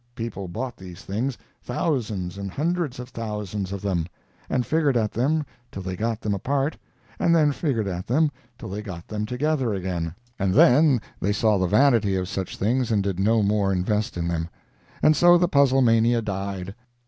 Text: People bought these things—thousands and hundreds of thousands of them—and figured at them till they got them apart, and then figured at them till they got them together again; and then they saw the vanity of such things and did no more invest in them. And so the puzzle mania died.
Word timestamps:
People 0.15 0.47
bought 0.47 0.77
these 0.77 1.03
things—thousands 1.03 2.35
and 2.39 2.49
hundreds 2.49 2.97
of 2.99 3.09
thousands 3.09 3.71
of 3.71 3.83
them—and 3.83 4.65
figured 4.65 4.97
at 4.97 5.11
them 5.11 5.45
till 5.71 5.83
they 5.83 5.95
got 5.95 6.21
them 6.21 6.33
apart, 6.33 6.75
and 7.19 7.35
then 7.35 7.51
figured 7.51 7.87
at 7.87 8.07
them 8.07 8.31
till 8.57 8.67
they 8.67 8.81
got 8.81 9.07
them 9.07 9.27
together 9.27 9.75
again; 9.75 10.15
and 10.39 10.55
then 10.55 10.99
they 11.19 11.31
saw 11.31 11.59
the 11.59 11.67
vanity 11.67 12.15
of 12.15 12.27
such 12.27 12.57
things 12.57 12.89
and 12.91 13.03
did 13.03 13.19
no 13.19 13.43
more 13.43 13.71
invest 13.71 14.17
in 14.17 14.27
them. 14.27 14.49
And 15.03 15.15
so 15.15 15.37
the 15.37 15.47
puzzle 15.47 15.83
mania 15.83 16.23
died. 16.23 16.73